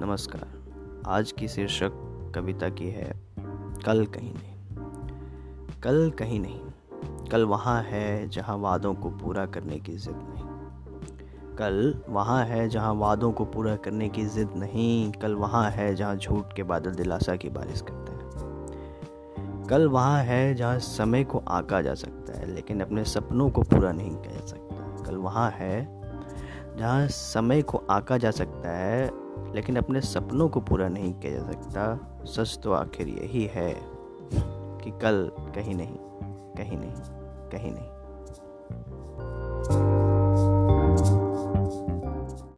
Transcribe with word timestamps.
नमस्कार। 0.00 1.02
आज 1.06 1.32
की 1.32 1.48
शीर्षक 1.48 1.92
कविता 2.34 2.68
की 2.68 2.88
है, 2.90 3.10
कल 3.86 4.06
कहीं 4.06 4.32
नहीं। 4.34 5.80
कल 5.80 6.10
कहीं 6.10 6.40
नहीं। 6.40 7.28
कल 7.28 7.44
वहाँ 7.44 7.82
है 7.82 8.28
जहाँ 8.28 8.56
वादों 8.58 8.94
को 8.94 9.10
पूरा 9.10 9.46
करने 9.46 9.78
की 9.78 9.96
ज़िद 9.96 10.14
नहीं। 10.16 11.56
कल 11.56 12.02
वहाँ 12.08 12.44
है 12.44 12.68
जहाँ 12.68 12.94
वादों 12.94 13.32
को 13.32 13.44
पूरा 13.44 13.76
करने 13.76 14.08
की 14.08 14.24
ज़िद 14.24 14.54
नहीं। 14.56 15.12
कल 15.12 15.34
वहाँ 15.34 15.70
है 15.70 15.94
जहाँ 15.94 16.16
झूठ 16.16 16.56
के 16.56 16.62
बादल 16.62 16.90
दिलासा 16.90 17.36
की 17.36 17.48
बारिश 17.48 17.84
करते 17.90 18.12
हैं। 18.12 19.66
कल 19.66 19.88
वहाँ 19.88 20.22
है 20.22 20.54
जहाँ 20.54 20.78
समय 20.78 21.24
को 21.24 21.42
आका 21.48 21.82
जा 21.82 21.94
सकता 21.94 22.40
है, 22.40 22.54
लेकिन 22.54 22.80
अपने 22.80 23.04
सपनों 23.04 23.50
को 23.50 23.62
पूरा 23.62 23.92
नहीं 23.92 24.16
किया 24.16 24.34
जा 24.34 24.46
सकता। 24.46 25.04
कल 25.04 25.16
वहाँ 25.16 25.50
है 25.50 26.00
जहाँ 26.78 27.08
समय 27.08 27.62
को 27.62 27.86
आका 27.90 28.18
जा 28.18 28.30
सकता 28.30 28.70
है 28.70 29.19
लेकिन 29.54 29.76
अपने 29.76 30.00
सपनों 30.00 30.48
को 30.48 30.60
पूरा 30.60 30.88
नहीं 30.88 31.12
किया 31.14 31.32
जा 31.32 31.50
सकता। 31.52 32.24
सच 32.24 32.58
तो 32.62 32.72
आखिर 32.72 33.08
यही 33.08 33.44
है 33.44 33.74
कि 34.82 34.90
कल 34.90 35.30
कहीं 35.38 35.74
नहीं 35.74 35.96
कहीं 36.56 36.78
नहीं 36.78 36.92
कहीं 37.50 37.72
नहीं। 37.72 37.99